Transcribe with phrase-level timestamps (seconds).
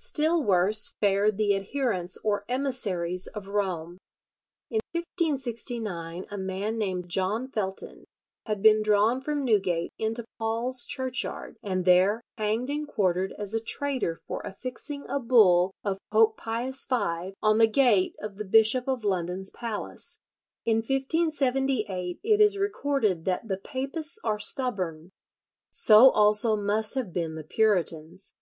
[0.00, 3.98] Still worse fared the adherents or emissaries of Rome.
[4.70, 8.02] In 1569 a man named John Felton
[8.44, 13.60] had been drawn from Newgate into Paul's Churchyard, and there hanged and quartered as a
[13.60, 18.88] traitor for affixing a bull of Pope Pius V on the gate of the Bishop
[18.88, 20.18] of London's palace.
[20.64, 25.10] In 1578 it is recorded that "the papists are stubborn."
[25.70, 28.32] So also must have been the Puritans.